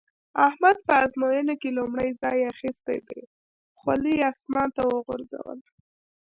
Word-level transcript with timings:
احمد 0.47 0.77
په 0.87 0.93
ازموينه 1.03 1.53
کې 1.61 1.69
لومړی 1.77 2.09
ځای 2.21 2.39
اخيستی 2.53 2.97
دی؛ 3.07 3.21
خولۍ 3.79 4.13
يې 4.19 4.27
اسمان 4.33 4.69
ته 4.75 4.81
وغورځوله. 4.89 5.65